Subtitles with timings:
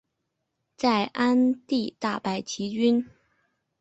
[0.75, 3.07] 在鞍地大败齐军。